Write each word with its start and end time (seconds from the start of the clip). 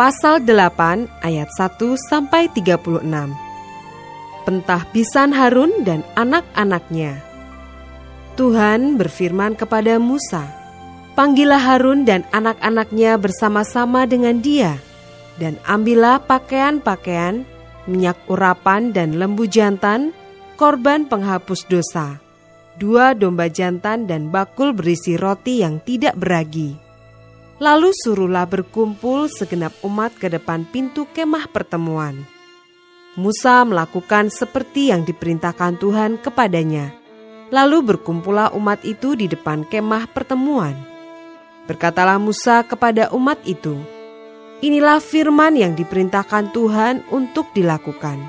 pasal 0.00 0.40
8 0.40 1.20
ayat 1.20 1.52
1 1.52 1.76
sampai 2.08 2.48
36. 2.56 3.04
Pentahbisan 4.48 5.36
Harun 5.36 5.84
dan 5.84 6.00
anak-anaknya. 6.16 7.20
Tuhan 8.32 8.96
berfirman 8.96 9.60
kepada 9.60 10.00
Musa, 10.00 10.48
"Panggillah 11.12 11.60
Harun 11.60 12.08
dan 12.08 12.24
anak-anaknya 12.32 13.20
bersama-sama 13.20 14.08
dengan 14.08 14.40
dia, 14.40 14.80
dan 15.36 15.60
ambillah 15.68 16.24
pakaian-pakaian, 16.24 17.44
minyak 17.84 18.16
urapan 18.24 18.96
dan 18.96 19.20
lembu 19.20 19.44
jantan, 19.44 20.16
korban 20.56 21.04
penghapus 21.12 21.68
dosa, 21.68 22.16
dua 22.80 23.12
domba 23.12 23.52
jantan 23.52 24.08
dan 24.08 24.32
bakul 24.32 24.72
berisi 24.72 25.20
roti 25.20 25.60
yang 25.60 25.76
tidak 25.84 26.16
beragi." 26.16 26.89
Lalu 27.60 27.92
suruhlah 27.92 28.48
berkumpul 28.48 29.28
segenap 29.28 29.76
umat 29.84 30.16
ke 30.16 30.32
depan 30.32 30.64
pintu 30.64 31.04
kemah 31.12 31.44
pertemuan. 31.52 32.24
Musa 33.20 33.68
melakukan 33.68 34.32
seperti 34.32 34.88
yang 34.88 35.04
diperintahkan 35.04 35.76
Tuhan 35.76 36.16
kepadanya. 36.24 36.96
Lalu 37.52 37.84
berkumpullah 37.84 38.56
umat 38.56 38.80
itu 38.88 39.12
di 39.12 39.28
depan 39.28 39.68
kemah 39.68 40.08
pertemuan. 40.08 40.72
Berkatalah 41.68 42.16
Musa 42.16 42.64
kepada 42.64 43.12
umat 43.12 43.36
itu, 43.44 43.76
Inilah 44.60 45.00
firman 45.00 45.56
yang 45.56 45.72
diperintahkan 45.76 46.52
Tuhan 46.52 47.04
untuk 47.12 47.48
dilakukan. 47.56 48.20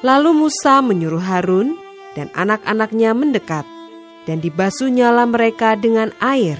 Lalu 0.00 0.44
Musa 0.44 0.80
menyuruh 0.80 1.20
Harun 1.20 1.76
dan 2.16 2.32
anak-anaknya 2.32 3.12
mendekat, 3.12 3.68
dan 4.24 4.40
dibasuhnyalah 4.40 5.28
mereka 5.28 5.76
dengan 5.76 6.12
air 6.24 6.56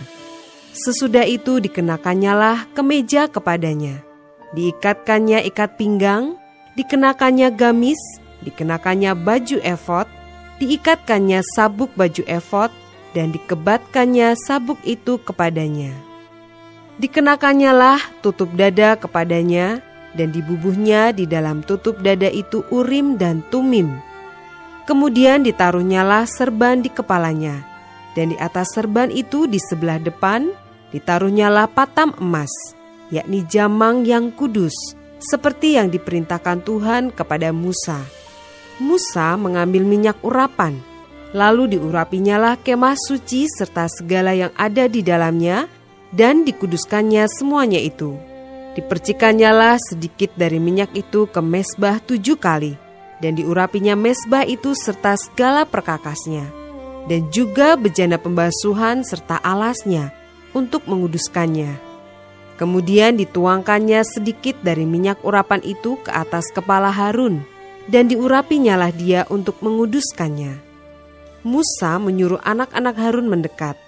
Sesudah 0.70 1.26
itu 1.26 1.58
dikenakannya 1.58 2.70
kemeja 2.78 3.26
kepadanya. 3.26 4.06
Diikatkannya 4.54 5.42
ikat 5.50 5.74
pinggang, 5.74 6.38
dikenakannya 6.78 7.50
gamis, 7.54 7.98
dikenakannya 8.46 9.18
baju 9.18 9.58
efod, 9.66 10.06
diikatkannya 10.62 11.42
sabuk 11.58 11.90
baju 11.98 12.22
efod, 12.30 12.70
dan 13.14 13.34
dikebatkannya 13.34 14.38
sabuk 14.38 14.78
itu 14.86 15.18
kepadanya. 15.22 15.90
Dikenakannya 17.02 17.72
lah 17.74 18.00
tutup 18.22 18.54
dada 18.54 18.94
kepadanya, 18.94 19.82
dan 20.14 20.30
dibubuhnya 20.30 21.10
di 21.10 21.26
dalam 21.26 21.66
tutup 21.66 21.98
dada 22.02 22.30
itu 22.30 22.62
urim 22.70 23.18
dan 23.18 23.42
tumim. 23.50 23.90
Kemudian 24.86 25.46
ditaruhnyalah 25.46 26.26
serban 26.26 26.82
di 26.82 26.90
kepalanya, 26.90 27.62
dan 28.18 28.34
di 28.34 28.36
atas 28.38 28.74
serban 28.74 29.10
itu 29.10 29.46
di 29.46 29.62
sebelah 29.62 30.02
depan 30.02 30.50
ditaruhnyalah 30.90 31.70
patam 31.70 32.14
emas, 32.18 32.50
yakni 33.10 33.46
jamang 33.46 34.06
yang 34.06 34.30
kudus, 34.34 34.74
seperti 35.18 35.78
yang 35.78 35.90
diperintahkan 35.90 36.62
Tuhan 36.62 37.02
kepada 37.14 37.50
Musa. 37.54 38.00
Musa 38.80 39.36
mengambil 39.36 39.84
minyak 39.84 40.18
urapan, 40.24 40.80
lalu 41.36 41.76
diurapinyalah 41.76 42.58
kemah 42.60 42.96
suci 42.96 43.46
serta 43.46 43.86
segala 43.92 44.32
yang 44.32 44.52
ada 44.56 44.88
di 44.88 45.04
dalamnya, 45.04 45.68
dan 46.10 46.42
dikuduskannya 46.42 47.28
semuanya 47.30 47.78
itu. 47.78 48.18
Dipercikannya 48.74 49.78
sedikit 49.78 50.30
dari 50.38 50.58
minyak 50.62 50.94
itu 50.94 51.26
ke 51.28 51.38
mesbah 51.42 52.00
tujuh 52.02 52.38
kali, 52.38 52.74
dan 53.20 53.36
diurapinya 53.36 53.94
mesbah 53.94 54.48
itu 54.48 54.72
serta 54.72 55.14
segala 55.20 55.68
perkakasnya 55.68 56.60
dan 57.08 57.28
juga 57.32 57.78
bejana 57.78 58.20
pembasuhan 58.20 59.06
serta 59.06 59.40
alasnya 59.40 60.12
untuk 60.56 60.86
menguduskannya. 60.86 61.78
Kemudian 62.60 63.16
dituangkannya 63.16 64.04
sedikit 64.04 64.56
dari 64.60 64.84
minyak 64.84 65.24
urapan 65.24 65.64
itu 65.64 65.96
ke 66.04 66.12
atas 66.12 66.52
kepala 66.52 66.92
Harun, 66.92 67.40
dan 67.88 68.12
diurapinyalah 68.12 68.92
dia 68.92 69.24
untuk 69.32 69.58
menguduskannya. 69.64 70.60
Musa 71.40 71.96
menyuruh 71.96 72.40
anak-anak 72.44 72.96
Harun 73.00 73.32
mendekat, 73.32 73.80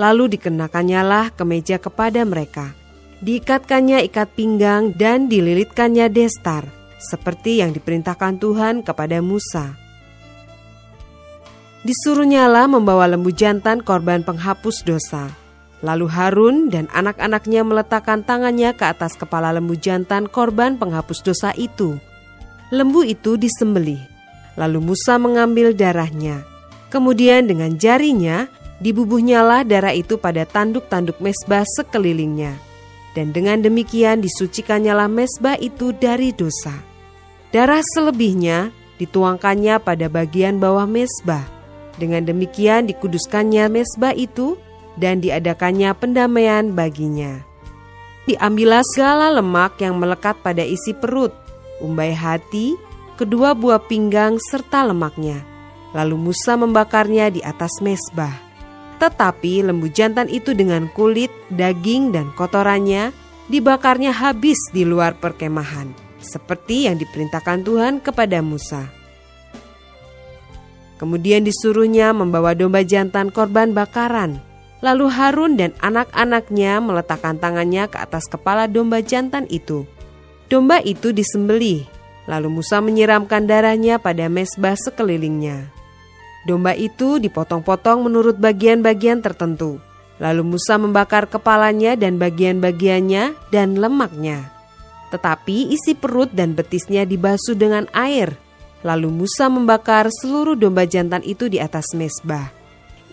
lalu 0.00 0.38
dikenakannya 0.38 1.36
kemeja 1.36 1.76
kepada 1.76 2.24
mereka. 2.24 2.72
Diikatkannya 3.20 4.04
ikat 4.08 4.32
pinggang 4.32 4.96
dan 4.96 5.28
dililitkannya 5.28 6.08
destar, 6.08 6.64
seperti 6.96 7.60
yang 7.60 7.76
diperintahkan 7.76 8.40
Tuhan 8.40 8.80
kepada 8.80 9.20
Musa 9.20 9.84
Disuruhnyalah 11.84 12.64
membawa 12.64 13.04
lembu 13.04 13.28
jantan 13.28 13.84
korban 13.84 14.24
penghapus 14.24 14.88
dosa. 14.88 15.28
Lalu 15.84 16.08
Harun 16.08 16.56
dan 16.72 16.88
anak-anaknya 16.96 17.60
meletakkan 17.60 18.24
tangannya 18.24 18.72
ke 18.72 18.88
atas 18.88 19.20
kepala 19.20 19.52
lembu 19.52 19.76
jantan 19.76 20.24
korban 20.24 20.80
penghapus 20.80 21.20
dosa 21.20 21.52
itu. 21.60 22.00
Lembu 22.72 23.04
itu 23.04 23.36
disembelih. 23.36 24.00
Lalu 24.56 24.80
Musa 24.80 25.20
mengambil 25.20 25.76
darahnya. 25.76 26.40
Kemudian 26.88 27.44
dengan 27.44 27.76
jarinya 27.76 28.48
dibubuhnyalah 28.80 29.68
darah 29.68 29.92
itu 29.92 30.16
pada 30.16 30.48
tanduk-tanduk 30.48 31.20
mesbah 31.20 31.68
sekelilingnya. 31.76 32.56
Dan 33.12 33.36
dengan 33.36 33.60
demikian 33.60 34.24
disucikannyalah 34.24 35.12
mesbah 35.12 35.60
itu 35.60 35.92
dari 35.92 36.32
dosa. 36.32 36.72
Darah 37.52 37.84
selebihnya 37.92 38.72
dituangkannya 38.96 39.84
pada 39.84 40.08
bagian 40.08 40.56
bawah 40.56 40.88
mesbah 40.88 41.44
dengan 41.94 42.26
demikian 42.26 42.90
dikuduskannya 42.90 43.70
mesbah 43.70 44.14
itu 44.14 44.58
dan 44.98 45.22
diadakannya 45.22 45.90
pendamaian 45.96 46.70
baginya. 46.74 47.42
Diambillah 48.24 48.80
segala 48.96 49.28
lemak 49.28 49.76
yang 49.84 50.00
melekat 50.00 50.40
pada 50.40 50.64
isi 50.64 50.96
perut, 50.96 51.34
umbai 51.84 52.16
hati, 52.16 52.72
kedua 53.20 53.52
buah 53.52 53.84
pinggang 53.84 54.40
serta 54.40 54.88
lemaknya. 54.88 55.44
Lalu 55.92 56.32
Musa 56.32 56.56
membakarnya 56.56 57.30
di 57.30 57.44
atas 57.44 57.78
mesbah. 57.84 58.32
Tetapi 58.98 59.68
lembu 59.68 59.86
jantan 59.92 60.26
itu 60.32 60.56
dengan 60.56 60.88
kulit, 60.90 61.30
daging, 61.52 62.14
dan 62.14 62.32
kotorannya 62.34 63.12
dibakarnya 63.52 64.10
habis 64.10 64.58
di 64.72 64.82
luar 64.88 65.20
perkemahan, 65.20 65.92
seperti 66.24 66.88
yang 66.88 66.96
diperintahkan 66.96 67.60
Tuhan 67.62 67.94
kepada 68.00 68.40
Musa. 68.40 68.88
Kemudian 70.96 71.44
disuruhnya 71.44 72.14
membawa 72.16 72.56
domba 72.56 72.80
jantan 72.80 73.28
korban 73.28 73.76
bakaran. 73.76 74.40
Lalu 74.82 75.06
Harun 75.10 75.54
dan 75.54 75.76
anak-anaknya 75.82 76.82
meletakkan 76.82 77.38
tangannya 77.38 77.86
ke 77.86 77.98
atas 77.98 78.26
kepala 78.26 78.66
domba 78.66 79.00
jantan 79.00 79.46
itu. 79.52 79.86
Domba 80.50 80.82
itu 80.82 81.14
disembelih, 81.14 81.86
lalu 82.28 82.60
Musa 82.60 82.82
menyiramkan 82.82 83.48
darahnya 83.48 84.02
pada 84.02 84.28
mesbah 84.28 84.76
sekelilingnya. 84.76 85.70
Domba 86.44 86.76
itu 86.76 87.16
dipotong-potong 87.16 88.04
menurut 88.04 88.36
bagian-bagian 88.36 89.24
tertentu. 89.24 89.80
Lalu 90.20 90.54
Musa 90.54 90.76
membakar 90.76 91.26
kepalanya 91.26 91.96
dan 91.96 92.20
bagian-bagiannya 92.20 93.34
dan 93.50 93.68
lemaknya. 93.80 94.52
Tetapi 95.10 95.72
isi 95.72 95.96
perut 95.96 96.28
dan 96.30 96.52
betisnya 96.52 97.08
dibasuh 97.08 97.56
dengan 97.56 97.88
air 97.96 98.36
Lalu 98.84 99.24
Musa 99.24 99.48
membakar 99.48 100.12
seluruh 100.12 100.60
domba 100.60 100.84
jantan 100.84 101.24
itu 101.24 101.48
di 101.48 101.56
atas 101.56 101.96
mesbah. 101.96 102.52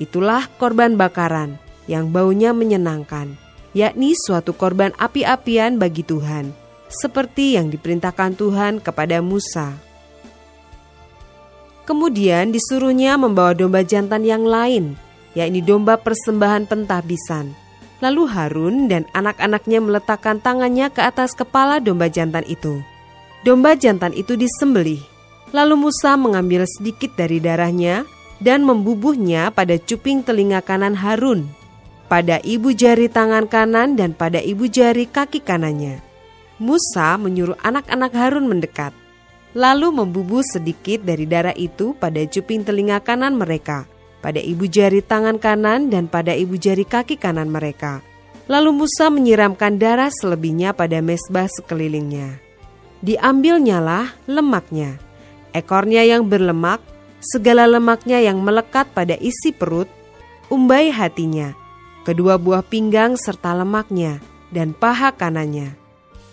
Itulah 0.01 0.49
korban 0.57 0.97
bakaran 0.97 1.61
yang 1.85 2.09
baunya 2.09 2.57
menyenangkan, 2.57 3.37
yakni 3.77 4.17
suatu 4.17 4.49
korban 4.57 4.89
api-apian 4.97 5.77
bagi 5.77 6.01
Tuhan, 6.01 6.49
seperti 6.89 7.53
yang 7.61 7.69
diperintahkan 7.69 8.33
Tuhan 8.33 8.81
kepada 8.81 9.21
Musa. 9.21 9.77
Kemudian 11.85 12.49
disuruhnya 12.49 13.13
membawa 13.21 13.53
domba 13.53 13.85
jantan 13.85 14.25
yang 14.25 14.41
lain, 14.41 14.97
yakni 15.37 15.61
domba 15.61 16.01
persembahan 16.01 16.65
pentahbisan. 16.65 17.53
Lalu 18.01 18.25
Harun 18.25 18.89
dan 18.89 19.05
anak-anaknya 19.13 19.77
meletakkan 19.77 20.41
tangannya 20.41 20.89
ke 20.89 21.05
atas 21.05 21.37
kepala 21.37 21.77
domba 21.77 22.09
jantan 22.09 22.41
itu. 22.49 22.81
Domba 23.45 23.77
jantan 23.77 24.17
itu 24.17 24.33
disembelih, 24.33 25.01
Lalu 25.51 25.75
Musa 25.75 26.15
mengambil 26.15 26.63
sedikit 26.63 27.11
dari 27.19 27.43
darahnya 27.43 28.07
dan 28.41 28.65
membubuhnya 28.65 29.53
pada 29.53 29.77
cuping 29.77 30.25
telinga 30.25 30.65
kanan 30.65 30.97
Harun, 30.97 31.45
pada 32.09 32.41
ibu 32.41 32.73
jari 32.73 33.07
tangan 33.07 33.45
kanan 33.45 33.93
dan 33.93 34.17
pada 34.17 34.41
ibu 34.41 34.65
jari 34.65 35.05
kaki 35.05 35.39
kanannya. 35.45 36.01
Musa 36.57 37.17
menyuruh 37.21 37.57
anak-anak 37.61 38.11
Harun 38.13 38.49
mendekat, 38.49 38.93
lalu 39.53 39.93
membubuh 39.93 40.41
sedikit 40.41 41.05
dari 41.05 41.29
darah 41.29 41.55
itu 41.55 41.93
pada 41.97 42.21
cuping 42.25 42.65
telinga 42.65 42.99
kanan 42.99 43.37
mereka, 43.37 43.85
pada 44.19 44.41
ibu 44.41 44.65
jari 44.65 45.05
tangan 45.05 45.37
kanan 45.37 45.93
dan 45.93 46.09
pada 46.09 46.33
ibu 46.33 46.57
jari 46.57 46.85
kaki 46.85 47.17
kanan 47.17 47.49
mereka. 47.49 48.01
Lalu 48.49 48.83
Musa 48.83 49.07
menyiramkan 49.07 49.79
darah 49.79 50.11
selebihnya 50.11 50.75
pada 50.75 50.99
mesbah 50.99 51.47
sekelilingnya. 51.47 52.41
Diambilnyalah 53.01 54.13
lemaknya, 54.27 54.99
ekornya 55.55 56.03
yang 56.05 56.27
berlemak, 56.27 56.83
segala 57.21 57.69
lemaknya 57.69 58.19
yang 58.19 58.41
melekat 58.41 58.89
pada 58.91 59.15
isi 59.21 59.53
perut, 59.53 59.87
umbai 60.49 60.89
hatinya, 60.89 61.53
kedua 62.03 62.41
buah 62.41 62.65
pinggang 62.65 63.15
serta 63.15 63.53
lemaknya, 63.53 64.19
dan 64.49 64.73
paha 64.73 65.13
kanannya 65.13 65.81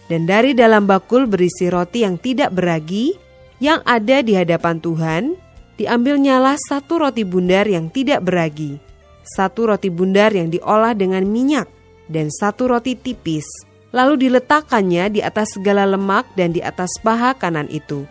dan 0.08 0.24
dari 0.24 0.56
dalam 0.56 0.88
bakul 0.88 1.28
berisi 1.28 1.68
roti 1.68 2.02
yang 2.02 2.16
tidak 2.16 2.50
beragi 2.56 3.14
yang 3.60 3.84
ada 3.84 4.24
di 4.24 4.32
hadapan 4.34 4.80
Tuhan, 4.80 5.36
diambilnyalah 5.76 6.56
satu 6.56 7.04
roti 7.04 7.22
bundar 7.28 7.68
yang 7.68 7.92
tidak 7.92 8.24
beragi, 8.24 8.80
satu 9.22 9.68
roti 9.68 9.92
bundar 9.92 10.32
yang 10.32 10.48
diolah 10.48 10.96
dengan 10.96 11.22
minyak, 11.28 11.68
dan 12.08 12.32
satu 12.32 12.72
roti 12.72 12.96
tipis. 12.96 13.44
Lalu 13.88 14.28
diletakkannya 14.28 15.16
di 15.16 15.20
atas 15.24 15.56
segala 15.56 15.88
lemak 15.88 16.28
dan 16.36 16.52
di 16.52 16.60
atas 16.60 16.92
paha 17.00 17.32
kanan 17.32 17.68
itu. 17.72 18.04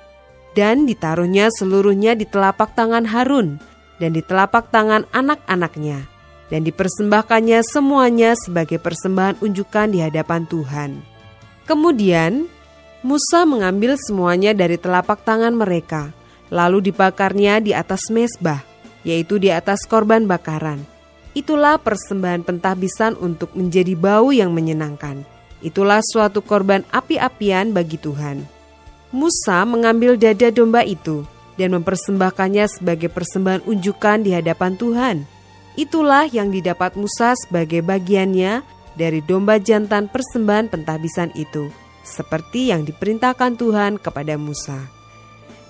Dan 0.58 0.90
ditaruhnya 0.90 1.54
seluruhnya 1.54 2.18
di 2.18 2.26
telapak 2.26 2.74
tangan 2.74 3.06
Harun 3.06 3.62
dan 4.02 4.18
di 4.18 4.26
telapak 4.26 4.74
tangan 4.74 5.06
anak-anaknya. 5.14 6.10
Dan 6.50 6.66
dipersembahkannya 6.66 7.62
semuanya 7.62 8.34
sebagai 8.34 8.82
persembahan 8.82 9.38
unjukan 9.44 9.94
di 9.94 10.02
hadapan 10.02 10.50
Tuhan. 10.50 10.92
Kemudian 11.70 12.50
Musa 13.06 13.46
mengambil 13.46 14.00
semuanya 14.02 14.58
dari 14.58 14.82
telapak 14.82 15.22
tangan 15.22 15.54
mereka, 15.54 16.10
lalu 16.50 16.90
dibakarnya 16.90 17.62
di 17.62 17.76
atas 17.78 18.10
mesbah, 18.10 18.66
yaitu 19.06 19.38
di 19.38 19.54
atas 19.54 19.86
korban 19.86 20.26
bakaran. 20.26 20.82
Itulah 21.38 21.78
persembahan 21.78 22.42
pentahbisan 22.42 23.14
untuk 23.22 23.54
menjadi 23.54 23.94
bau 23.94 24.34
yang 24.34 24.50
menyenangkan. 24.56 25.22
Itulah 25.62 26.02
suatu 26.02 26.42
korban 26.42 26.82
api-apian 26.90 27.76
bagi 27.76 28.02
Tuhan. 28.02 28.57
Musa 29.16 29.64
mengambil 29.64 30.20
dada 30.20 30.52
domba 30.52 30.84
itu 30.84 31.24
dan 31.56 31.80
mempersembahkannya 31.80 32.66
sebagai 32.68 33.08
persembahan 33.08 33.64
unjukan 33.64 34.20
di 34.20 34.36
hadapan 34.36 34.76
Tuhan. 34.76 35.18
Itulah 35.80 36.28
yang 36.28 36.52
didapat 36.52 37.00
Musa 37.00 37.32
sebagai 37.38 37.80
bagiannya 37.86 38.66
dari 38.98 39.24
domba 39.24 39.62
jantan 39.62 40.10
persembahan 40.12 40.68
pentahbisan 40.74 41.32
itu, 41.40 41.70
seperti 42.04 42.74
yang 42.74 42.84
diperintahkan 42.84 43.56
Tuhan 43.56 44.02
kepada 44.02 44.36
Musa. 44.36 44.90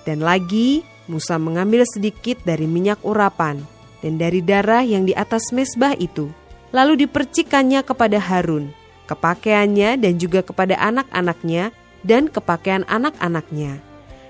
Dan 0.08 0.24
lagi, 0.24 0.82
Musa 1.06 1.36
mengambil 1.38 1.84
sedikit 1.86 2.40
dari 2.42 2.66
minyak 2.66 3.04
urapan 3.04 3.62
dan 4.02 4.18
dari 4.18 4.42
darah 4.42 4.82
yang 4.82 5.04
di 5.06 5.14
atas 5.14 5.52
mesbah 5.52 5.94
itu, 6.00 6.32
lalu 6.72 7.06
dipercikannya 7.06 7.84
kepada 7.84 8.18
Harun, 8.18 8.72
kepakaiannya 9.12 10.00
dan 10.00 10.14
juga 10.18 10.42
kepada 10.42 10.80
anak-anaknya 10.80 11.76
dan 12.04 12.30
kepakaian 12.30 12.86
anak-anaknya. 12.90 13.82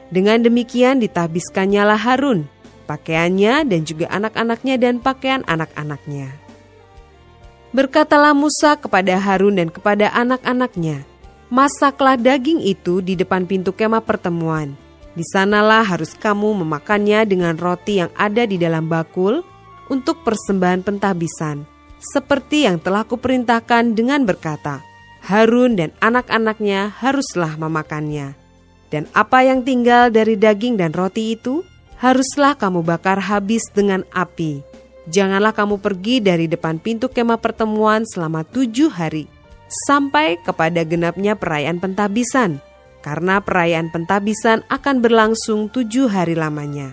Dengan 0.07 0.39
demikian 0.39 1.03
ditahbiskannya 1.03 1.83
lah 1.83 1.99
Harun, 1.99 2.47
pakaiannya 2.87 3.67
dan 3.67 3.81
juga 3.83 4.07
anak-anaknya 4.13 4.75
dan 4.79 5.03
pakaian 5.03 5.43
anak-anaknya. 5.47 6.31
Berkatalah 7.75 8.31
Musa 8.31 8.79
kepada 8.79 9.19
Harun 9.19 9.59
dan 9.59 9.67
kepada 9.67 10.07
anak-anaknya, 10.15 11.03
Masaklah 11.47 12.19
daging 12.19 12.59
itu 12.59 12.99
di 12.99 13.15
depan 13.15 13.47
pintu 13.47 13.71
kemah 13.71 14.03
pertemuan. 14.03 14.75
Di 15.15 15.23
sanalah 15.31 15.79
harus 15.79 16.11
kamu 16.11 16.59
memakannya 16.59 17.23
dengan 17.23 17.55
roti 17.55 18.03
yang 18.03 18.11
ada 18.19 18.43
di 18.43 18.59
dalam 18.59 18.91
bakul 18.91 19.47
untuk 19.87 20.27
persembahan 20.27 20.83
pentahbisan, 20.83 21.63
seperti 22.03 22.67
yang 22.67 22.83
telah 22.83 23.07
kuperintahkan 23.07 23.95
dengan 23.95 24.27
berkata, 24.27 24.83
Harun 25.27 25.75
dan 25.75 25.91
anak-anaknya 25.99 26.95
haruslah 27.03 27.59
memakannya. 27.59 28.33
Dan 28.87 29.03
apa 29.11 29.43
yang 29.43 29.67
tinggal 29.67 30.07
dari 30.07 30.39
daging 30.39 30.79
dan 30.79 30.95
roti 30.95 31.35
itu, 31.35 31.67
haruslah 31.99 32.55
kamu 32.55 32.87
bakar 32.87 33.19
habis 33.19 33.67
dengan 33.75 34.07
api 34.15 34.63
Janganlah 35.07 35.55
kamu 35.55 35.79
pergi 35.79 36.19
dari 36.19 36.51
depan 36.51 36.83
pintu 36.83 37.07
kemah 37.07 37.39
pertemuan 37.39 38.03
selama 38.03 38.43
tujuh 38.43 38.91
hari, 38.91 39.31
sampai 39.87 40.35
kepada 40.43 40.83
genapnya 40.83 41.39
perayaan 41.39 41.79
pentabisan, 41.79 42.59
karena 42.99 43.39
perayaan 43.39 43.87
pentabisan 43.87 44.67
akan 44.67 44.99
berlangsung 44.99 45.71
tujuh 45.71 46.11
hari 46.11 46.35
lamanya. 46.35 46.91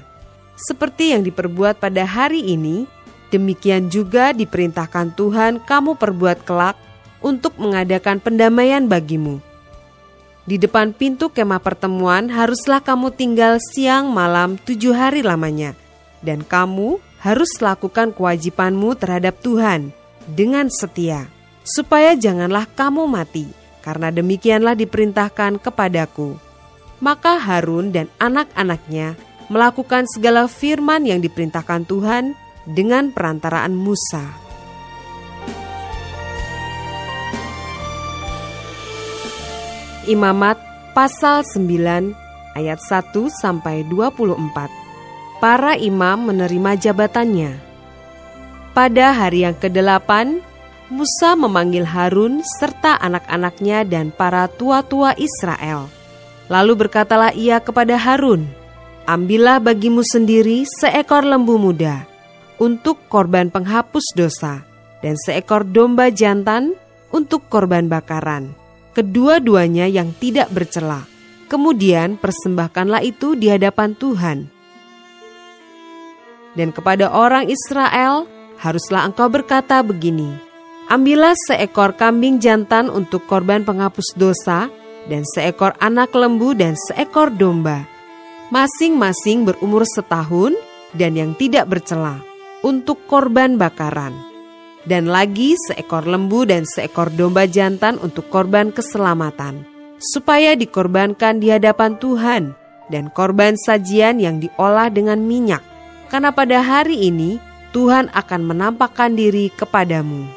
Seperti 0.54 1.10
yang 1.10 1.26
diperbuat 1.26 1.82
pada 1.82 2.06
hari 2.06 2.54
ini, 2.54 2.86
demikian 3.34 3.90
juga 3.90 4.30
diperintahkan 4.30 5.18
Tuhan 5.18 5.58
kamu 5.66 5.98
perbuat 5.98 6.46
kelak 6.46 6.78
untuk 7.24 7.56
mengadakan 7.56 8.20
pendamaian 8.20 8.84
bagimu. 8.84 9.40
Di 10.44 10.60
depan 10.60 10.92
pintu 10.92 11.32
kemah 11.32 11.64
pertemuan 11.64 12.28
haruslah 12.28 12.84
kamu 12.84 13.16
tinggal 13.16 13.56
siang 13.72 14.12
malam 14.12 14.60
tujuh 14.60 14.92
hari 14.92 15.24
lamanya, 15.24 15.72
dan 16.20 16.44
kamu 16.44 17.00
harus 17.24 17.48
lakukan 17.64 18.12
kewajibanmu 18.12 18.92
terhadap 19.00 19.40
Tuhan 19.40 19.88
dengan 20.28 20.68
setia, 20.68 21.32
supaya 21.64 22.12
janganlah 22.12 22.68
kamu 22.76 23.08
mati, 23.08 23.48
karena 23.80 24.12
demikianlah 24.12 24.76
diperintahkan 24.76 25.64
kepadaku. 25.64 26.36
Maka 27.00 27.40
Harun 27.40 27.96
dan 27.96 28.12
anak-anaknya 28.20 29.16
melakukan 29.48 30.04
segala 30.12 30.44
firman 30.44 31.08
yang 31.08 31.24
diperintahkan 31.24 31.88
Tuhan 31.88 32.36
dengan 32.68 33.12
perantaraan 33.16 33.72
Musa. 33.72 34.43
Imamat 40.04 40.60
pasal 40.92 41.48
9 41.48 42.12
ayat 42.52 42.76
1 42.76 43.12
sampai 43.40 43.88
24 43.88 44.36
para 45.40 45.80
imam 45.80 46.28
menerima 46.28 46.76
jabatannya. 46.76 47.56
Pada 48.76 49.16
hari 49.16 49.48
yang 49.48 49.56
kedelapan, 49.56 50.44
Musa 50.92 51.32
memanggil 51.32 51.88
Harun 51.88 52.44
serta 52.44 53.00
anak-anaknya 53.00 53.88
dan 53.88 54.12
para 54.12 54.44
tua-tua 54.46 55.16
Israel. 55.16 55.88
Lalu 56.52 56.84
berkatalah 56.84 57.32
ia 57.32 57.56
kepada 57.64 57.96
Harun, 57.96 58.44
Ambillah 59.04 59.60
bagimu 59.60 60.00
sendiri 60.00 60.64
seekor 60.64 61.28
lembu 61.28 61.60
muda 61.60 62.08
untuk 62.56 63.04
korban 63.12 63.52
penghapus 63.52 64.16
dosa 64.16 64.64
dan 65.04 65.16
seekor 65.20 65.68
domba 65.68 66.08
jantan 66.08 66.72
untuk 67.12 67.44
korban 67.52 67.88
bakaran. 67.88 68.63
Kedua-duanya 68.94 69.90
yang 69.90 70.14
tidak 70.16 70.54
bercela. 70.54 71.04
Kemudian 71.50 72.16
persembahkanlah 72.16 73.02
itu 73.04 73.36
di 73.36 73.52
hadapan 73.52 73.92
Tuhan 73.92 74.54
dan 76.54 76.70
kepada 76.70 77.10
orang 77.10 77.50
Israel, 77.50 78.30
haruslah 78.62 79.10
engkau 79.10 79.26
berkata 79.26 79.82
begini, 79.82 80.30
Ambillah 80.86 81.34
seekor 81.50 81.98
kambing 81.98 82.38
jantan 82.38 82.88
untuk 82.88 83.26
korban 83.26 83.66
penghapus 83.66 84.14
dosa, 84.14 84.70
dan 85.10 85.26
seekor 85.36 85.76
anak 85.82 86.14
lembu 86.16 86.56
dan 86.56 86.78
seekor 86.88 87.28
domba, 87.34 87.84
masing-masing 88.48 89.44
berumur 89.44 89.84
setahun 89.84 90.56
dan 90.94 91.18
yang 91.18 91.34
tidak 91.36 91.68
bercela, 91.68 92.22
untuk 92.62 93.02
korban 93.10 93.58
bakaran. 93.58 94.33
Dan 94.84 95.08
lagi 95.08 95.56
seekor 95.68 96.04
lembu 96.04 96.44
dan 96.44 96.68
seekor 96.68 97.08
domba 97.08 97.48
jantan 97.48 97.96
untuk 98.04 98.28
korban 98.28 98.68
keselamatan, 98.68 99.64
supaya 99.96 100.52
dikorbankan 100.52 101.40
di 101.40 101.48
hadapan 101.48 101.96
Tuhan, 101.96 102.52
dan 102.92 103.08
korban 103.08 103.56
sajian 103.56 104.20
yang 104.20 104.44
diolah 104.44 104.92
dengan 104.92 105.24
minyak 105.24 105.64
karena 106.12 106.30
pada 106.30 106.60
hari 106.60 107.08
ini 107.08 107.40
Tuhan 107.74 108.12
akan 108.14 108.40
menampakkan 108.46 109.18
diri 109.18 109.50
kepadamu. 109.50 110.28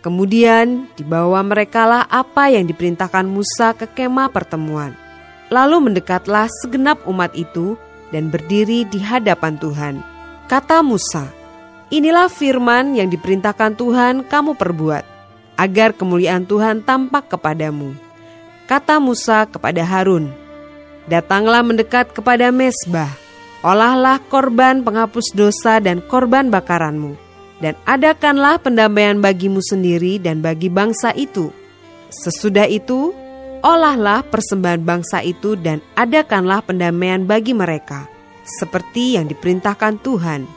Kemudian 0.00 0.86
dibawa 0.94 1.42
merekalah 1.42 2.06
apa 2.06 2.48
yang 2.48 2.64
diperintahkan 2.70 3.26
Musa 3.26 3.74
ke 3.74 3.90
kemah 3.90 4.30
pertemuan. 4.30 4.94
Lalu 5.50 5.90
mendekatlah 5.90 6.46
segenap 6.62 7.02
umat 7.10 7.34
itu 7.34 7.74
dan 8.14 8.30
berdiri 8.30 8.86
di 8.86 9.02
hadapan 9.02 9.58
Tuhan. 9.58 9.94
Kata 10.46 10.80
Musa, 10.80 11.26
Inilah 11.86 12.26
firman 12.26 12.98
yang 12.98 13.06
diperintahkan 13.06 13.78
Tuhan 13.78 14.26
kamu 14.26 14.58
perbuat, 14.58 15.04
agar 15.54 15.94
kemuliaan 15.94 16.42
Tuhan 16.42 16.82
tampak 16.82 17.30
kepadamu. 17.30 17.94
Kata 18.66 18.98
Musa 18.98 19.46
kepada 19.46 19.86
Harun, 19.86 20.46
Datanglah 21.06 21.62
mendekat 21.62 22.10
kepada 22.10 22.50
mesbah, 22.50 23.14
olahlah 23.62 24.18
korban 24.26 24.82
penghapus 24.82 25.30
dosa 25.38 25.78
dan 25.78 26.02
korban 26.02 26.50
bakaranmu, 26.50 27.14
dan 27.62 27.78
adakanlah 27.86 28.58
pendamaian 28.58 29.22
bagimu 29.22 29.62
sendiri 29.62 30.18
dan 30.18 30.42
bagi 30.42 30.66
bangsa 30.66 31.14
itu. 31.14 31.54
Sesudah 32.10 32.66
itu, 32.66 33.14
olahlah 33.62 34.26
persembahan 34.26 34.82
bangsa 34.82 35.22
itu 35.22 35.54
dan 35.54 35.78
adakanlah 35.94 36.58
pendamaian 36.66 37.22
bagi 37.22 37.54
mereka, 37.54 38.10
seperti 38.42 39.14
yang 39.14 39.30
diperintahkan 39.30 40.02
Tuhan. 40.02 40.55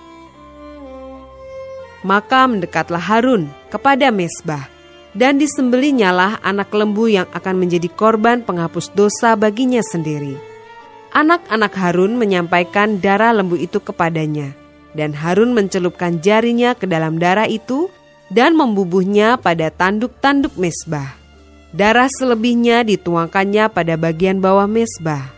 Maka 1.99 2.47
mendekatlah 2.47 3.01
Harun 3.01 3.51
kepada 3.67 4.07
mesbah, 4.07 4.71
dan 5.11 5.35
disembelihnyalah 5.35 6.39
anak 6.45 6.71
lembu 6.71 7.11
yang 7.11 7.27
akan 7.35 7.59
menjadi 7.59 7.91
korban 7.91 8.39
penghapus 8.45 8.93
dosa 8.95 9.35
baginya 9.35 9.83
sendiri. 9.83 10.39
Anak-anak 11.11 11.73
Harun 11.73 12.15
menyampaikan 12.21 13.01
darah 13.01 13.33
lembu 13.33 13.57
itu 13.57 13.81
kepadanya, 13.81 14.53
dan 14.93 15.11
Harun 15.11 15.57
mencelupkan 15.57 16.21
jarinya 16.21 16.77
ke 16.77 16.85
dalam 16.85 17.17
darah 17.17 17.49
itu 17.49 17.89
dan 18.29 18.53
membubuhnya 18.53 19.35
pada 19.41 19.73
tanduk-tanduk 19.73 20.53
mesbah. 20.55 21.17
Darah 21.73 22.09
selebihnya 22.09 22.81
dituangkannya 22.85 23.69
pada 23.69 23.93
bagian 23.97 24.41
bawah 24.41 24.65
mesbah. 24.65 25.29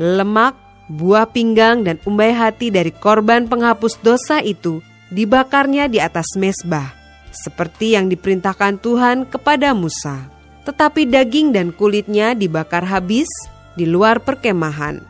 Lemak, 0.00 0.56
buah 0.88 1.28
pinggang, 1.28 1.84
dan 1.84 2.00
umbai 2.08 2.32
hati 2.32 2.68
dari 2.72 2.92
korban 2.92 3.48
penghapus 3.48 4.00
dosa 4.00 4.40
itu 4.40 4.80
dibakarnya 5.12 5.86
di 5.92 6.00
atas 6.00 6.34
mesbah, 6.40 6.96
seperti 7.30 7.94
yang 7.94 8.08
diperintahkan 8.08 8.80
Tuhan 8.80 9.28
kepada 9.28 9.76
Musa. 9.76 10.26
Tetapi 10.64 11.06
daging 11.10 11.52
dan 11.52 11.68
kulitnya 11.70 12.32
dibakar 12.32 12.86
habis 12.86 13.28
di 13.76 13.84
luar 13.84 14.24
perkemahan. 14.24 15.04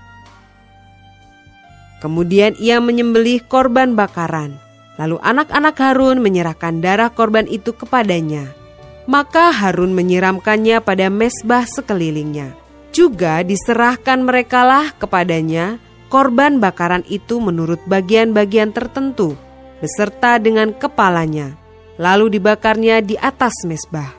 Kemudian 2.02 2.58
ia 2.58 2.82
menyembelih 2.82 3.46
korban 3.46 3.94
bakaran. 3.94 4.58
Lalu 4.98 5.22
anak-anak 5.22 5.76
Harun 5.78 6.18
menyerahkan 6.18 6.82
darah 6.82 7.08
korban 7.14 7.46
itu 7.46 7.70
kepadanya 7.72 8.62
maka 9.06 9.50
Harun 9.50 9.94
menyiramkannya 9.94 10.78
pada 10.82 11.10
mesbah 11.10 11.66
sekelilingnya. 11.66 12.54
Juga 12.92 13.40
diserahkan 13.40 14.20
merekalah 14.20 14.92
kepadanya 15.00 15.80
korban 16.12 16.60
bakaran 16.60 17.02
itu 17.08 17.40
menurut 17.40 17.80
bagian-bagian 17.88 18.70
tertentu, 18.70 19.34
beserta 19.82 20.38
dengan 20.38 20.70
kepalanya. 20.70 21.58
Lalu 21.98 22.38
dibakarnya 22.38 23.02
di 23.02 23.18
atas 23.18 23.66
mesbah. 23.66 24.14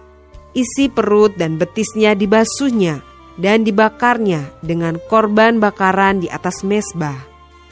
Isi 0.53 0.91
perut 0.91 1.33
dan 1.39 1.57
betisnya 1.57 2.13
dibasuhnya 2.13 3.01
dan 3.39 3.65
dibakarnya 3.65 4.51
dengan 4.61 5.01
korban 5.09 5.57
bakaran 5.57 6.21
di 6.21 6.29
atas 6.29 6.61
mesbah. 6.61 7.17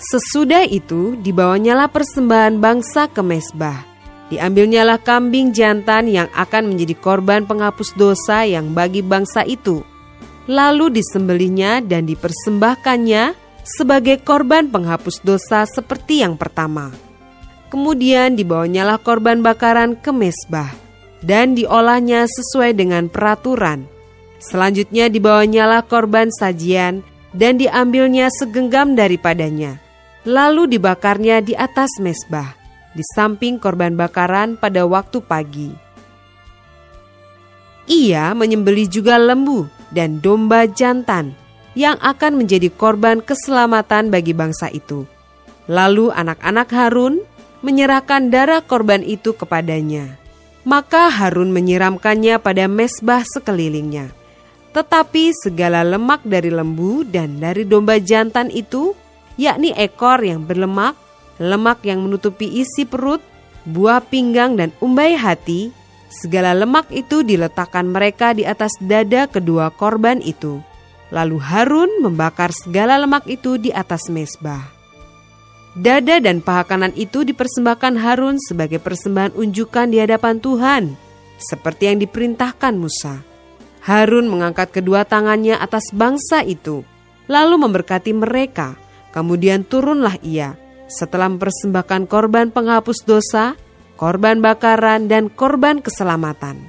Sesudah 0.02 0.66
itu 0.66 1.14
dibawanyalah 1.20 1.94
persembahan 1.94 2.58
bangsa 2.58 3.06
ke 3.06 3.22
mesbah 3.22 3.92
Diambilnyalah 4.32 5.04
kambing 5.04 5.52
jantan 5.52 6.08
yang 6.08 6.32
akan 6.32 6.72
menjadi 6.72 6.96
korban 6.96 7.44
penghapus 7.44 8.00
dosa 8.00 8.48
yang 8.48 8.72
bagi 8.72 9.04
bangsa 9.04 9.44
itu. 9.44 9.84
Lalu 10.48 11.04
disembelihnya 11.04 11.84
dan 11.84 12.08
dipersembahkannya 12.08 13.36
sebagai 13.68 14.24
korban 14.24 14.72
penghapus 14.72 15.20
dosa 15.28 15.68
seperti 15.68 16.24
yang 16.24 16.40
pertama. 16.40 17.11
Kemudian 17.72 18.36
dibawanyalah 18.36 19.00
korban 19.00 19.40
bakaran 19.40 19.96
ke 19.96 20.12
mesbah 20.12 20.76
dan 21.24 21.56
diolahnya 21.56 22.28
sesuai 22.28 22.76
dengan 22.76 23.08
peraturan. 23.08 23.88
Selanjutnya 24.44 25.08
dibawanyalah 25.08 25.88
korban 25.88 26.28
sajian 26.36 27.00
dan 27.32 27.56
diambilnya 27.56 28.28
segenggam 28.28 29.00
daripadanya. 29.00 29.80
Lalu 30.28 30.78
dibakarnya 30.78 31.40
di 31.40 31.56
atas 31.56 31.96
mesbah 32.04 32.60
di 32.92 33.04
samping 33.16 33.56
korban 33.56 33.96
bakaran 33.96 34.60
pada 34.60 34.84
waktu 34.84 35.24
pagi. 35.24 35.72
Ia 37.88 38.36
menyembeli 38.36 38.86
juga 38.86 39.16
lembu 39.16 39.66
dan 39.90 40.20
domba 40.20 40.68
jantan 40.68 41.34
yang 41.74 41.96
akan 42.04 42.44
menjadi 42.44 42.68
korban 42.72 43.24
keselamatan 43.24 44.12
bagi 44.12 44.36
bangsa 44.36 44.68
itu. 44.70 45.08
Lalu 45.72 46.12
anak-anak 46.12 46.68
Harun 46.74 47.24
menyerahkan 47.62 48.30
darah 48.30 48.62
korban 48.62 49.02
itu 49.06 49.34
kepadanya. 49.34 50.18
Maka 50.62 51.10
Harun 51.10 51.50
menyiramkannya 51.50 52.38
pada 52.38 52.70
mesbah 52.70 53.26
sekelilingnya. 53.26 54.14
Tetapi 54.72 55.34
segala 55.34 55.82
lemak 55.82 56.22
dari 56.22 56.54
lembu 56.54 57.02
dan 57.02 57.42
dari 57.42 57.66
domba 57.66 57.98
jantan 57.98 58.54
itu, 58.54 58.94
yakni 59.42 59.74
ekor 59.74 60.22
yang 60.22 60.46
berlemak, 60.46 60.94
lemak 61.42 61.82
yang 61.82 62.06
menutupi 62.06 62.46
isi 62.62 62.86
perut, 62.86 63.20
buah 63.66 64.06
pinggang 64.06 64.54
dan 64.56 64.70
umbai 64.80 65.18
hati, 65.18 65.74
segala 66.14 66.54
lemak 66.54 66.88
itu 66.94 67.26
diletakkan 67.26 67.90
mereka 67.90 68.32
di 68.38 68.46
atas 68.46 68.78
dada 68.80 69.26
kedua 69.26 69.74
korban 69.74 70.22
itu. 70.22 70.62
Lalu 71.12 71.38
Harun 71.44 71.92
membakar 72.00 72.56
segala 72.56 72.96
lemak 72.96 73.28
itu 73.28 73.60
di 73.60 73.74
atas 73.76 74.08
mesbah. 74.08 74.81
Dada 75.72 76.20
dan 76.20 76.44
paha 76.44 76.68
kanan 76.68 76.92
itu 77.00 77.24
dipersembahkan 77.24 77.96
Harun 77.96 78.36
sebagai 78.44 78.84
persembahan 78.84 79.32
unjukan 79.40 79.88
di 79.88 80.04
hadapan 80.04 80.44
Tuhan, 80.44 80.84
seperti 81.40 81.88
yang 81.88 81.98
diperintahkan 82.04 82.76
Musa. 82.76 83.24
Harun 83.80 84.28
mengangkat 84.28 84.76
kedua 84.76 85.08
tangannya 85.08 85.56
atas 85.56 85.96
bangsa 85.96 86.44
itu, 86.44 86.84
lalu 87.32 87.56
memberkati 87.56 88.12
mereka. 88.12 88.76
Kemudian 89.16 89.64
turunlah 89.64 90.20
ia, 90.20 90.60
setelah 90.92 91.32
mempersembahkan 91.32 92.04
korban 92.04 92.52
penghapus 92.52 93.08
dosa, 93.08 93.56
korban 93.96 94.44
bakaran, 94.44 95.08
dan 95.08 95.32
korban 95.32 95.80
keselamatan. 95.80 96.68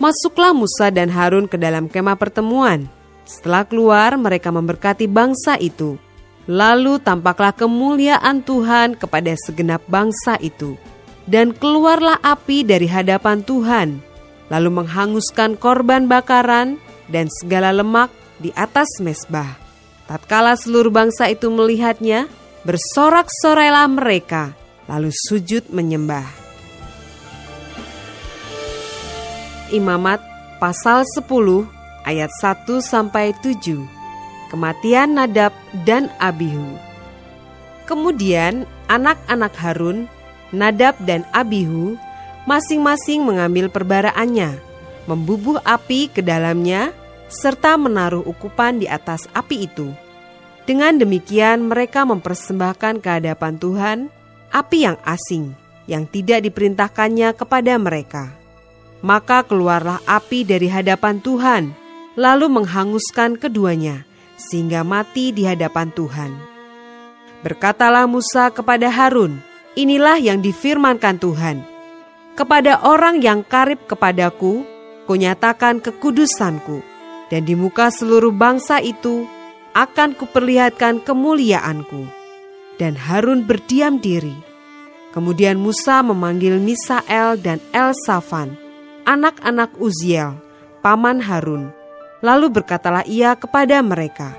Masuklah 0.00 0.56
Musa 0.56 0.88
dan 0.88 1.12
Harun 1.12 1.52
ke 1.52 1.60
dalam 1.60 1.84
kemah 1.84 2.16
pertemuan. 2.16 2.88
Setelah 3.28 3.68
keluar, 3.68 4.16
mereka 4.16 4.48
memberkati 4.48 5.04
bangsa 5.04 5.60
itu. 5.60 6.00
Lalu 6.48 6.96
tampaklah 7.04 7.52
kemuliaan 7.52 8.40
Tuhan 8.40 8.96
kepada 8.96 9.36
segenap 9.36 9.84
bangsa 9.84 10.40
itu. 10.40 10.80
Dan 11.28 11.52
keluarlah 11.52 12.16
api 12.24 12.64
dari 12.64 12.88
hadapan 12.88 13.44
Tuhan, 13.44 14.00
lalu 14.48 14.80
menghanguskan 14.80 15.60
korban 15.60 16.08
bakaran 16.08 16.80
dan 17.12 17.28
segala 17.28 17.68
lemak 17.68 18.08
di 18.40 18.48
atas 18.56 18.88
mesbah. 19.04 19.60
Tatkala 20.08 20.56
seluruh 20.56 20.88
bangsa 20.88 21.28
itu 21.28 21.52
melihatnya, 21.52 22.32
bersorak-sorailah 22.64 23.92
mereka, 23.92 24.56
lalu 24.88 25.12
sujud 25.12 25.68
menyembah. 25.68 26.24
Imamat 29.68 30.24
pasal 30.56 31.04
10 31.04 31.28
ayat 32.08 32.32
1 32.40 32.80
sampai 32.80 33.36
7. 33.36 33.97
Kematian 34.48 35.16
Nadab 35.16 35.52
dan 35.84 36.08
Abihu. 36.16 36.76
Kemudian 37.84 38.68
anak-anak 38.88 39.52
Harun, 39.56 40.08
Nadab 40.52 40.96
dan 41.04 41.24
Abihu 41.32 42.00
masing-masing 42.48 43.24
mengambil 43.28 43.68
perbaraannya, 43.68 44.56
membubuh 45.04 45.60
api 45.64 46.08
ke 46.08 46.24
dalamnya 46.24 46.96
serta 47.28 47.76
menaruh 47.76 48.24
ukupan 48.24 48.80
di 48.80 48.88
atas 48.88 49.28
api 49.36 49.68
itu. 49.68 49.92
Dengan 50.64 50.96
demikian 51.00 51.68
mereka 51.68 52.04
mempersembahkan 52.08 53.00
ke 53.04 53.08
hadapan 53.08 53.56
Tuhan 53.56 53.98
api 54.52 54.78
yang 54.84 54.96
asing 55.04 55.52
yang 55.88 56.04
tidak 56.04 56.44
diperintahkannya 56.44 57.32
kepada 57.32 57.80
mereka. 57.80 58.32
Maka 59.00 59.44
keluarlah 59.48 60.04
api 60.04 60.44
dari 60.44 60.68
hadapan 60.68 61.22
Tuhan, 61.24 61.72
lalu 62.18 62.50
menghanguskan 62.52 63.40
keduanya, 63.40 64.04
sehingga 64.38 64.86
mati 64.86 65.34
di 65.34 65.44
hadapan 65.44 65.90
Tuhan. 65.90 66.32
Berkatalah 67.42 68.06
Musa 68.06 68.54
kepada 68.54 68.88
Harun, 68.88 69.42
inilah 69.74 70.16
yang 70.22 70.38
difirmankan 70.38 71.18
Tuhan. 71.18 71.66
Kepada 72.38 72.86
orang 72.86 73.18
yang 73.18 73.42
karib 73.42 73.82
kepadaku, 73.90 74.62
kunyatakan 75.10 75.82
kekudusanku 75.82 76.82
dan 77.28 77.44
di 77.44 77.58
muka 77.58 77.90
seluruh 77.90 78.32
bangsa 78.32 78.78
itu 78.78 79.26
akan 79.76 80.16
kuperlihatkan 80.18 81.02
kemuliaanku. 81.04 82.08
Dan 82.78 82.94
Harun 82.94 83.42
berdiam 83.42 83.98
diri. 83.98 84.34
Kemudian 85.10 85.58
Musa 85.58 85.98
memanggil 86.02 86.62
Misael 86.62 87.34
dan 87.42 87.58
Elsafan, 87.74 88.54
anak-anak 89.02 89.74
Uziel, 89.82 90.38
paman 90.78 91.18
Harun. 91.18 91.74
Lalu 92.18 92.50
berkatalah 92.50 93.06
ia 93.06 93.38
kepada 93.38 93.78
mereka, 93.78 94.34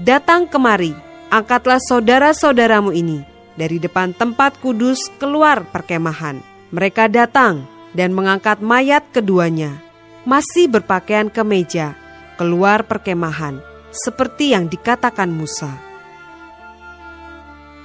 Datang 0.00 0.48
kemari, 0.48 0.96
angkatlah 1.28 1.76
saudara-saudaramu 1.76 2.96
ini 2.96 3.20
dari 3.60 3.76
depan 3.76 4.16
tempat 4.16 4.56
kudus 4.64 5.12
keluar 5.20 5.68
perkemahan. 5.68 6.40
Mereka 6.72 7.12
datang 7.12 7.68
dan 7.92 8.16
mengangkat 8.16 8.64
mayat 8.64 9.04
keduanya, 9.12 9.76
masih 10.24 10.72
berpakaian 10.72 11.28
kemeja, 11.28 11.92
keluar 12.40 12.86
perkemahan, 12.88 13.60
seperti 13.92 14.56
yang 14.56 14.70
dikatakan 14.70 15.28
Musa. 15.28 15.68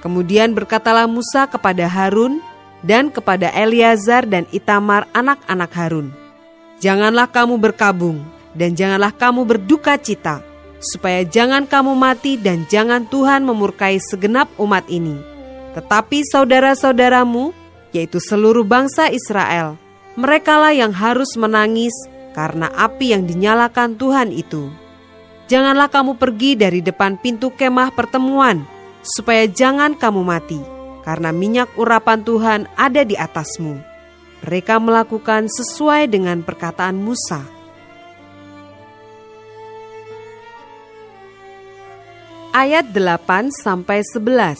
Kemudian 0.00 0.54
berkatalah 0.54 1.04
Musa 1.10 1.50
kepada 1.50 1.84
Harun 1.90 2.38
dan 2.86 3.10
kepada 3.10 3.50
Eleazar 3.52 4.24
dan 4.24 4.46
Itamar 4.54 5.10
anak-anak 5.12 5.72
Harun, 5.74 6.08
Janganlah 6.76 7.26
kamu 7.32 7.56
berkabung, 7.56 8.20
dan 8.56 8.72
janganlah 8.72 9.12
kamu 9.12 9.44
berduka 9.44 10.00
cita, 10.00 10.40
supaya 10.80 11.22
jangan 11.22 11.68
kamu 11.68 11.92
mati 11.92 12.40
dan 12.40 12.64
jangan 12.66 13.04
Tuhan 13.06 13.44
memurkai 13.44 14.00
segenap 14.00 14.48
umat 14.56 14.88
ini. 14.88 15.20
Tetapi 15.76 16.24
saudara-saudaramu, 16.24 17.52
yaitu 17.92 18.16
seluruh 18.16 18.64
bangsa 18.64 19.12
Israel, 19.12 19.76
merekalah 20.16 20.72
yang 20.72 20.90
harus 20.90 21.36
menangis 21.36 21.92
karena 22.32 22.72
api 22.72 23.12
yang 23.12 23.28
dinyalakan 23.28 24.00
Tuhan 24.00 24.32
itu. 24.32 24.72
Janganlah 25.46 25.92
kamu 25.92 26.18
pergi 26.18 26.58
dari 26.58 26.80
depan 26.82 27.20
pintu 27.20 27.54
kemah 27.54 27.92
pertemuan, 27.94 28.64
supaya 29.04 29.46
jangan 29.46 29.94
kamu 29.94 30.24
mati, 30.26 30.58
karena 31.06 31.30
minyak 31.30 31.70
urapan 31.78 32.24
Tuhan 32.26 32.66
ada 32.74 33.06
di 33.06 33.14
atasmu 33.14 33.96
mereka 34.46 34.78
melakukan 34.78 35.50
sesuai 35.50 36.06
dengan 36.06 36.46
perkataan 36.46 36.94
Musa. 36.94 37.55
Ayat 42.56 42.88
8 42.96 43.52
sampai 43.52 44.00
11. 44.00 44.56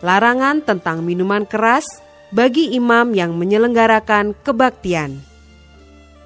Larangan 0.00 0.64
tentang 0.64 1.04
minuman 1.04 1.44
keras 1.44 1.84
bagi 2.32 2.72
imam 2.72 3.12
yang 3.12 3.36
menyelenggarakan 3.36 4.32
kebaktian. 4.40 5.20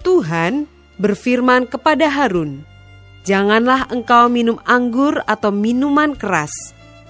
Tuhan 0.06 0.70
berfirman 0.94 1.66
kepada 1.66 2.06
Harun, 2.06 2.62
"Janganlah 3.26 3.90
engkau 3.90 4.30
minum 4.30 4.62
anggur 4.62 5.18
atau 5.26 5.50
minuman 5.50 6.14
keras, 6.14 6.54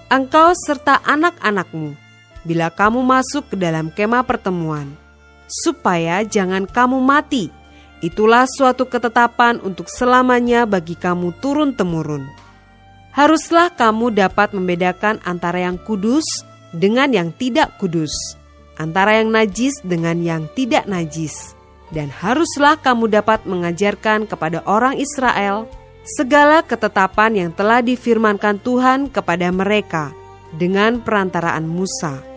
engkau 0.08 0.56
serta 0.64 1.04
anak-anakmu, 1.04 1.92
bila 2.40 2.72
kamu 2.72 3.04
masuk 3.04 3.52
ke 3.52 3.56
dalam 3.60 3.92
kemah 3.92 4.24
pertemuan." 4.24 4.88
supaya 5.44 6.24
jangan 6.24 6.64
kamu 6.64 7.04
mati. 7.04 7.52
Itulah 8.00 8.48
suatu 8.48 8.88
ketetapan 8.88 9.60
untuk 9.60 9.92
selamanya 9.92 10.64
bagi 10.64 10.96
kamu 10.96 11.36
turun-temurun. 11.36 12.43
Haruslah 13.14 13.70
kamu 13.70 14.10
dapat 14.10 14.50
membedakan 14.50 15.22
antara 15.22 15.62
yang 15.62 15.78
kudus 15.78 16.26
dengan 16.74 17.14
yang 17.14 17.30
tidak 17.30 17.78
kudus, 17.78 18.10
antara 18.74 19.22
yang 19.22 19.30
najis 19.30 19.78
dengan 19.86 20.18
yang 20.18 20.50
tidak 20.58 20.90
najis, 20.90 21.54
dan 21.94 22.10
haruslah 22.10 22.74
kamu 22.74 23.06
dapat 23.06 23.46
mengajarkan 23.46 24.26
kepada 24.26 24.66
orang 24.66 24.98
Israel 24.98 25.70
segala 26.18 26.66
ketetapan 26.66 27.38
yang 27.38 27.50
telah 27.54 27.86
difirmankan 27.86 28.58
Tuhan 28.58 29.06
kepada 29.14 29.46
mereka 29.54 30.10
dengan 30.58 30.98
perantaraan 30.98 31.70
Musa 31.70 32.34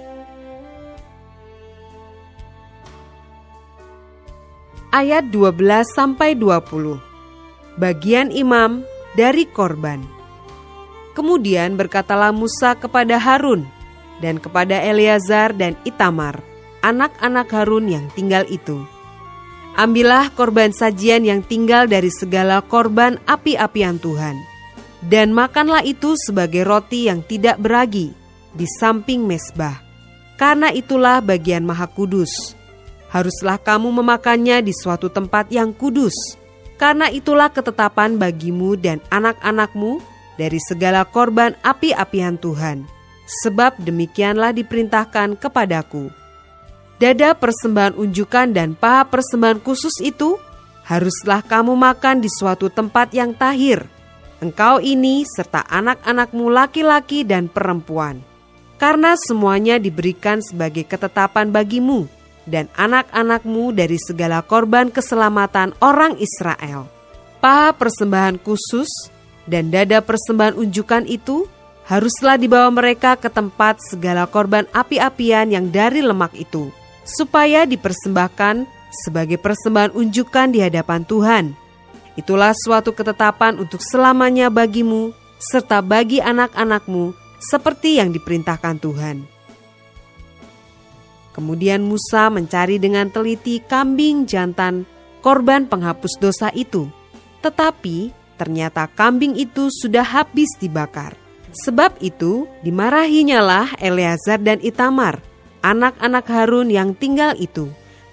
ayat 4.98 5.30
12 5.30 5.54
sampai 5.94 6.34
20. 6.34 6.98
Bagian 7.78 8.34
imam 8.34 8.82
dari 9.14 9.46
korban. 9.46 10.17
Kemudian 11.18 11.74
berkatalah 11.82 12.30
Musa 12.30 12.78
kepada 12.78 13.18
Harun 13.18 13.66
dan 14.22 14.38
kepada 14.38 14.78
Eleazar 14.78 15.50
dan 15.50 15.74
Itamar, 15.82 16.46
anak-anak 16.86 17.50
Harun 17.50 17.90
yang 17.90 18.06
tinggal 18.14 18.46
itu. 18.46 18.86
Ambillah 19.74 20.30
korban 20.38 20.70
sajian 20.70 21.26
yang 21.26 21.42
tinggal 21.42 21.90
dari 21.90 22.14
segala 22.14 22.62
korban 22.62 23.18
api-apian 23.26 23.98
Tuhan, 23.98 24.38
dan 25.10 25.34
makanlah 25.34 25.82
itu 25.82 26.14
sebagai 26.22 26.62
roti 26.62 27.10
yang 27.10 27.26
tidak 27.26 27.58
beragi 27.58 28.14
di 28.54 28.66
samping 28.78 29.26
mesbah, 29.26 29.82
karena 30.38 30.70
itulah 30.70 31.18
bagian 31.26 31.66
maha 31.66 31.90
kudus 31.90 32.54
haruslah 33.08 33.58
kamu 33.58 33.90
memakannya 34.04 34.60
di 34.62 34.76
suatu 34.76 35.08
tempat 35.08 35.50
yang 35.50 35.72
kudus, 35.72 36.14
karena 36.76 37.08
itulah 37.10 37.50
ketetapan 37.50 38.20
bagimu 38.20 38.76
dan 38.76 39.00
anak-anakmu 39.10 40.04
dari 40.38 40.62
segala 40.62 41.04
korban 41.04 41.58
api-apian 41.66 42.38
Tuhan, 42.38 42.86
sebab 43.44 43.76
demikianlah 43.82 44.56
diperintahkan 44.56 45.36
kepadaku. 45.36 46.14
Dada 46.98 47.38
persembahan 47.38 47.94
unjukan 47.94 48.54
dan 48.54 48.74
paha 48.74 49.06
persembahan 49.06 49.62
khusus 49.62 50.02
itu 50.02 50.42
haruslah 50.88 51.46
kamu 51.46 51.78
makan 51.78 52.24
di 52.24 52.30
suatu 52.32 52.72
tempat 52.72 53.14
yang 53.14 53.36
tahir. 53.36 53.86
Engkau 54.38 54.78
ini 54.82 55.26
serta 55.26 55.66
anak-anakmu 55.66 56.50
laki-laki 56.54 57.26
dan 57.26 57.50
perempuan, 57.50 58.22
karena 58.78 59.18
semuanya 59.18 59.82
diberikan 59.82 60.42
sebagai 60.42 60.86
ketetapan 60.86 61.50
bagimu 61.50 62.06
dan 62.46 62.70
anak-anakmu 62.78 63.76
dari 63.76 64.00
segala 64.00 64.46
korban 64.46 64.94
keselamatan 64.94 65.76
orang 65.84 66.16
Israel. 66.22 66.86
Paha 67.44 67.76
persembahan 67.76 68.42
khusus 68.42 68.90
dan 69.48 69.72
dada 69.72 70.04
persembahan 70.04 70.60
unjukan 70.60 71.08
itu 71.08 71.48
haruslah 71.88 72.36
dibawa 72.36 72.68
mereka 72.68 73.16
ke 73.16 73.32
tempat 73.32 73.80
segala 73.80 74.28
korban 74.28 74.68
api-apian 74.76 75.50
yang 75.56 75.72
dari 75.72 76.04
lemak 76.04 76.36
itu, 76.36 76.68
supaya 77.08 77.64
dipersembahkan 77.64 78.68
sebagai 79.08 79.40
persembahan 79.40 79.96
unjukan 79.96 80.52
di 80.52 80.60
hadapan 80.60 81.08
Tuhan. 81.08 81.46
Itulah 82.20 82.52
suatu 82.52 82.92
ketetapan 82.92 83.56
untuk 83.62 83.80
selamanya 83.80 84.52
bagimu 84.52 85.16
serta 85.40 85.80
bagi 85.80 86.20
anak-anakmu 86.20 87.16
seperti 87.40 88.02
yang 88.04 88.12
diperintahkan 88.12 88.76
Tuhan. 88.82 89.18
Kemudian 91.38 91.86
Musa 91.86 92.34
mencari 92.34 92.82
dengan 92.82 93.14
teliti 93.14 93.62
kambing 93.62 94.26
jantan 94.26 94.90
korban 95.22 95.70
penghapus 95.70 96.18
dosa 96.18 96.50
itu. 96.58 96.90
Tetapi 97.46 98.10
ternyata 98.38 98.86
kambing 98.88 99.36
itu 99.36 99.68
sudah 99.68 100.06
habis 100.06 100.48
dibakar. 100.62 101.18
Sebab 101.66 101.98
itu 102.00 102.46
dimarahinya 102.62 103.42
lah 103.42 103.68
Eleazar 103.82 104.38
dan 104.38 104.62
Itamar, 104.62 105.20
anak-anak 105.66 106.26
Harun 106.30 106.70
yang 106.70 106.94
tinggal 106.94 107.34
itu. 107.36 107.68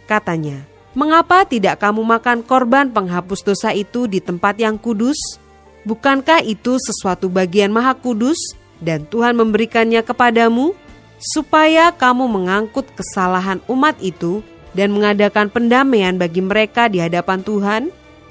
Katanya, 0.08 0.64
mengapa 0.96 1.44
tidak 1.44 1.78
kamu 1.84 2.00
makan 2.02 2.40
korban 2.40 2.88
penghapus 2.88 3.44
dosa 3.44 3.70
itu 3.76 4.08
di 4.08 4.18
tempat 4.24 4.56
yang 4.56 4.80
kudus? 4.80 5.38
Bukankah 5.84 6.40
itu 6.40 6.80
sesuatu 6.80 7.28
bagian 7.28 7.68
maha 7.68 7.92
kudus 7.92 8.40
dan 8.80 9.04
Tuhan 9.04 9.36
memberikannya 9.36 10.00
kepadamu? 10.00 10.72
supaya 11.32 11.94
kamu 11.94 12.28
mengangkut 12.28 12.84
kesalahan 12.92 13.62
umat 13.70 13.96
itu 14.04 14.44
dan 14.76 14.92
mengadakan 14.92 15.48
pendamaian 15.48 16.18
bagi 16.18 16.44
mereka 16.44 16.90
di 16.92 17.00
hadapan 17.00 17.40
Tuhan? 17.40 17.82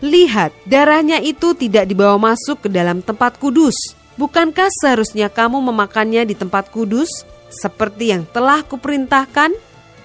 Lihat, 0.04 0.52
darahnya 0.68 1.24
itu 1.24 1.56
tidak 1.56 1.88
dibawa 1.88 2.20
masuk 2.20 2.68
ke 2.68 2.70
dalam 2.70 3.00
tempat 3.00 3.40
kudus. 3.40 3.96
Bukankah 4.20 4.68
seharusnya 4.84 5.32
kamu 5.32 5.64
memakannya 5.64 6.28
di 6.28 6.36
tempat 6.36 6.68
kudus 6.70 7.24
seperti 7.48 8.12
yang 8.12 8.28
telah 8.28 8.68
kuperintahkan? 8.68 9.56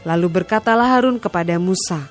Lalu 0.07 0.27
berkatalah 0.31 0.87
Harun 0.97 1.19
kepada 1.19 1.59
Musa, 1.59 2.07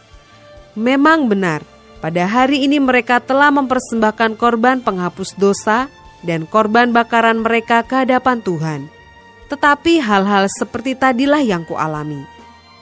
Memang 0.75 1.31
benar, 1.31 1.63
pada 2.03 2.27
hari 2.27 2.67
ini 2.67 2.77
mereka 2.77 3.23
telah 3.23 3.49
mempersembahkan 3.49 4.35
korban 4.37 4.83
penghapus 4.83 5.33
dosa 5.39 5.89
dan 6.21 6.45
korban 6.45 6.91
bakaran 6.91 7.41
mereka 7.41 7.81
ke 7.81 8.05
hadapan 8.05 8.43
Tuhan 8.43 8.97
tetapi 9.47 10.03
hal-hal 10.03 10.45
seperti 10.51 10.93
tadilah 10.93 11.39
yang 11.39 11.63
kualami. 11.63 12.23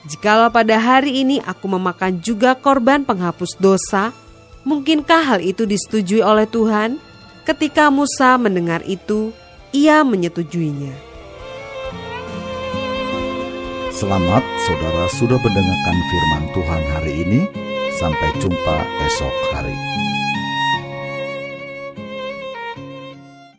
Jikalau 0.06 0.50
pada 0.54 0.78
hari 0.78 1.22
ini 1.22 1.42
aku 1.42 1.66
memakan 1.66 2.22
juga 2.22 2.54
korban 2.54 3.02
penghapus 3.02 3.58
dosa, 3.58 4.14
mungkinkah 4.66 5.22
hal 5.22 5.40
itu 5.40 5.64
disetujui 5.64 6.20
oleh 6.20 6.44
Tuhan? 6.50 6.98
Ketika 7.46 7.88
Musa 7.94 8.34
mendengar 8.34 8.82
itu, 8.82 9.30
ia 9.70 10.02
menyetujuinya. 10.02 10.90
Selamat 13.94 14.44
saudara 14.68 15.08
sudah 15.08 15.38
mendengarkan 15.40 15.96
firman 16.10 16.44
Tuhan 16.52 16.82
hari 16.92 17.12
ini. 17.22 17.40
Sampai 17.96 18.28
jumpa 18.36 18.76
esok 19.08 19.34
hari. 19.56 19.65